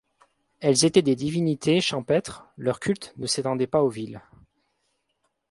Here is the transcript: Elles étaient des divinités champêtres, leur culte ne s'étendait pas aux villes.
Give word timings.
Elles 0.61 0.83
étaient 0.83 1.03
des 1.03 1.15
divinités 1.15 1.79
champêtres, 1.79 2.47
leur 2.57 2.79
culte 2.79 3.13
ne 3.17 3.27
s'étendait 3.27 3.67
pas 3.67 3.83
aux 3.83 3.89
villes. 3.89 4.19